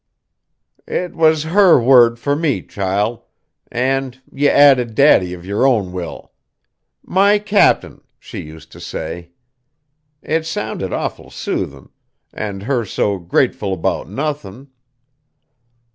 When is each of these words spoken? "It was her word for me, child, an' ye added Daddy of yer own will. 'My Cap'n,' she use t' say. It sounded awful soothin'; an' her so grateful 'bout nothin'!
"It 0.87 1.15
was 1.15 1.43
her 1.43 1.79
word 1.79 2.17
for 2.17 2.35
me, 2.35 2.63
child, 2.63 3.21
an' 3.71 4.15
ye 4.31 4.49
added 4.49 4.95
Daddy 4.95 5.31
of 5.35 5.45
yer 5.45 5.63
own 5.63 5.91
will. 5.93 6.31
'My 7.05 7.37
Cap'n,' 7.37 8.01
she 8.17 8.41
use 8.41 8.65
t' 8.65 8.79
say. 8.79 9.29
It 10.23 10.47
sounded 10.47 10.91
awful 10.91 11.29
soothin'; 11.29 11.89
an' 12.33 12.61
her 12.61 12.83
so 12.83 13.19
grateful 13.19 13.77
'bout 13.77 14.09
nothin'! 14.09 14.69